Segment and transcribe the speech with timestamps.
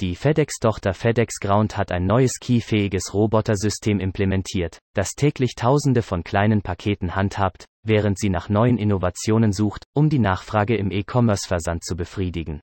[0.00, 6.62] Die FedEx-Tochter FedEx Ground hat ein neues keyfähiges Robotersystem implementiert, das täglich Tausende von kleinen
[6.62, 12.60] Paketen handhabt, während sie nach neuen Innovationen sucht, um die Nachfrage im E-Commerce-Versand zu befriedigen.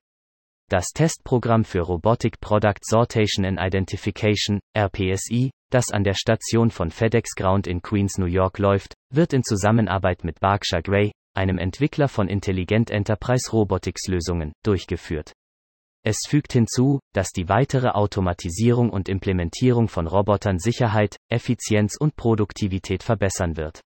[0.70, 7.36] Das Testprogramm für Robotic Product Sortation and Identification, RPSI, das an der Station von FedEx
[7.36, 12.30] Ground in Queens, New York läuft, wird in Zusammenarbeit mit Berkshire Grey, einem Entwickler von
[12.30, 15.34] Intelligent Enterprise Robotics Lösungen, durchgeführt.
[16.08, 23.02] Es fügt hinzu, dass die weitere Automatisierung und Implementierung von Robotern Sicherheit, Effizienz und Produktivität
[23.02, 23.82] verbessern wird.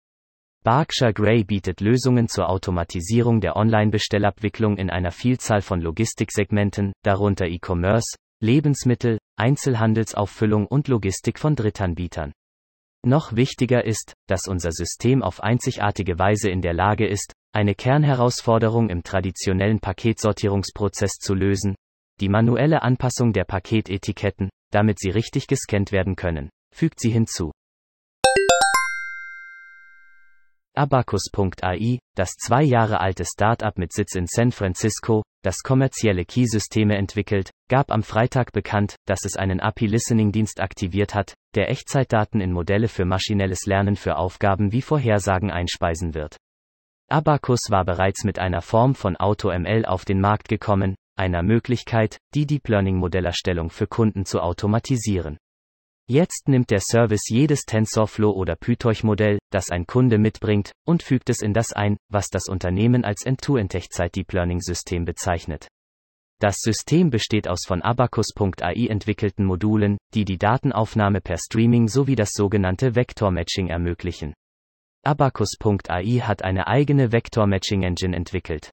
[0.65, 8.17] Berkshire Grey bietet Lösungen zur Automatisierung der Online-Bestellabwicklung in einer Vielzahl von Logistiksegmenten, darunter E-Commerce,
[8.41, 12.33] Lebensmittel, Einzelhandelsauffüllung und Logistik von Drittanbietern.
[13.05, 18.89] Noch wichtiger ist, dass unser System auf einzigartige Weise in der Lage ist, eine Kernherausforderung
[18.89, 21.77] im traditionellen Paketsortierungsprozess zu lösen,
[22.21, 27.53] die manuelle Anpassung der Paketetiketten, damit sie richtig gescannt werden können, fügt sie hinzu.
[30.77, 37.51] Abacus.ai, das zwei Jahre alte Startup mit Sitz in San Francisco, das kommerzielle Keysysteme entwickelt,
[37.71, 43.07] gab am Freitag bekannt, dass es einen API-Listening-Dienst aktiviert hat, der Echtzeitdaten in Modelle für
[43.07, 46.37] maschinelles Lernen für Aufgaben wie Vorhersagen einspeisen wird.
[47.09, 52.47] Abacus war bereits mit einer Form von AutoML auf den Markt gekommen, einer Möglichkeit, die
[52.47, 55.39] Deep Learning Modellerstellung für Kunden zu automatisieren.
[56.09, 61.43] Jetzt nimmt der Service jedes TensorFlow oder PyTorch-Modell, das ein Kunde mitbringt, und fügt es
[61.43, 65.67] in das ein, was das Unternehmen als End-to-End-Echtzeit Deep Learning-System bezeichnet.
[66.39, 72.31] Das System besteht aus von Abacus.ai entwickelten Modulen, die die Datenaufnahme per Streaming sowie das
[72.33, 74.35] sogenannte Vector-Matching ermöglichen.
[75.03, 78.71] Abacus.ai hat eine eigene Vector-Matching-Engine entwickelt.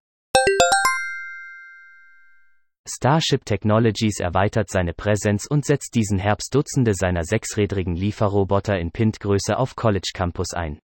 [2.86, 9.58] Starship Technologies erweitert seine Präsenz und setzt diesen Herbst Dutzende seiner sechsrädrigen Lieferroboter in Pintgröße
[9.58, 10.80] auf College Campus ein.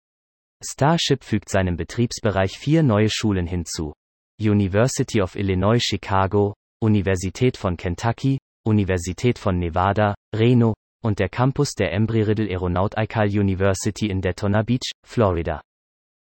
[0.62, 3.94] Starship fügt seinem Betriebsbereich vier neue Schulen hinzu.
[4.42, 6.54] University of Illinois Chicago,
[6.84, 14.20] Universität von Kentucky, Universität von Nevada, Reno, und der Campus der Embry-Riddle Aeronautical University in
[14.20, 15.62] Daytona Beach, Florida.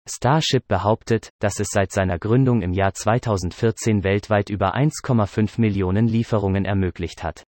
[0.09, 6.65] Starship behauptet, dass es seit seiner Gründung im Jahr 2014 weltweit über 1,5 Millionen Lieferungen
[6.65, 7.45] ermöglicht hat.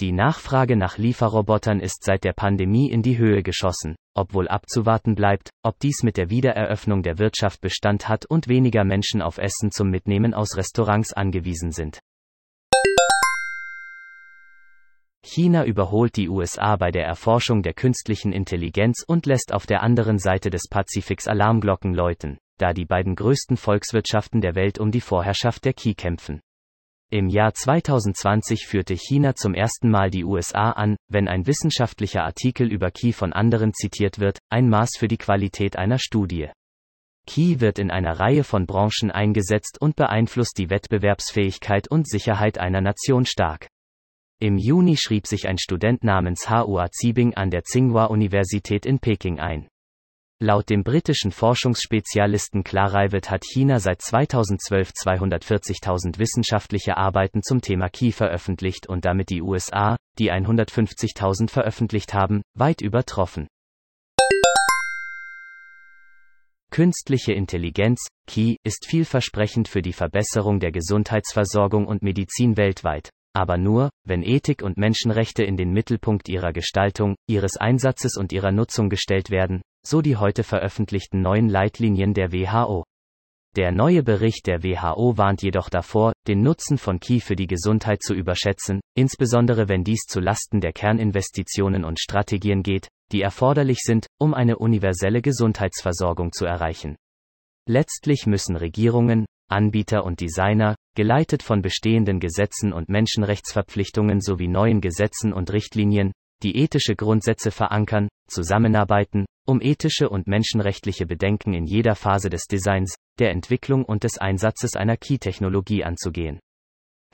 [0.00, 5.50] Die Nachfrage nach Lieferrobotern ist seit der Pandemie in die Höhe geschossen, obwohl abzuwarten bleibt,
[5.62, 9.90] ob dies mit der Wiedereröffnung der Wirtschaft Bestand hat und weniger Menschen auf Essen zum
[9.90, 12.00] Mitnehmen aus Restaurants angewiesen sind.
[15.26, 20.18] China überholt die USA bei der Erforschung der künstlichen Intelligenz und lässt auf der anderen
[20.18, 25.64] Seite des Pazifiks Alarmglocken läuten, da die beiden größten Volkswirtschaften der Welt um die Vorherrschaft
[25.64, 26.40] der Qi kämpfen.
[27.10, 32.70] Im Jahr 2020 führte China zum ersten Mal die USA an, wenn ein wissenschaftlicher Artikel
[32.70, 36.50] über Qi von anderen zitiert wird, ein Maß für die Qualität einer Studie.
[37.26, 42.82] Qi wird in einer Reihe von Branchen eingesetzt und beeinflusst die Wettbewerbsfähigkeit und Sicherheit einer
[42.82, 43.68] Nation stark.
[44.44, 49.68] Im Juni schrieb sich ein Student namens Hua Zibing an der Tsinghua-Universität in Peking ein.
[50.38, 58.12] Laut dem britischen Forschungsspezialisten Clarivate hat China seit 2012 240.000 wissenschaftliche Arbeiten zum Thema Qi
[58.12, 63.48] veröffentlicht und damit die USA, die 150.000 veröffentlicht haben, weit übertroffen.
[66.70, 73.90] Künstliche Intelligenz, Qi, ist vielversprechend für die Verbesserung der Gesundheitsversorgung und Medizin weltweit aber nur,
[74.06, 79.30] wenn Ethik und Menschenrechte in den Mittelpunkt ihrer Gestaltung, ihres Einsatzes und ihrer Nutzung gestellt
[79.30, 82.84] werden, so die heute veröffentlichten neuen Leitlinien der WHO.
[83.56, 88.02] Der neue Bericht der WHO warnt jedoch davor, den Nutzen von Key für die Gesundheit
[88.02, 94.06] zu überschätzen, insbesondere wenn dies zu Lasten der Kerninvestitionen und Strategien geht, die erforderlich sind,
[94.18, 96.96] um eine universelle Gesundheitsversorgung zu erreichen.
[97.68, 105.32] Letztlich müssen Regierungen, Anbieter und Designer, geleitet von bestehenden Gesetzen und Menschenrechtsverpflichtungen sowie neuen Gesetzen
[105.32, 106.12] und Richtlinien,
[106.42, 112.96] die ethische Grundsätze verankern, zusammenarbeiten, um ethische und menschenrechtliche Bedenken in jeder Phase des Designs,
[113.18, 116.40] der Entwicklung und des Einsatzes einer Key-Technologie anzugehen.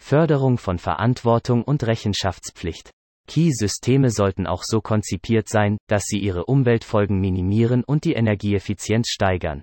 [0.00, 2.90] Förderung von Verantwortung und Rechenschaftspflicht.
[3.28, 9.62] Key-Systeme sollten auch so konzipiert sein, dass sie ihre Umweltfolgen minimieren und die Energieeffizienz steigern.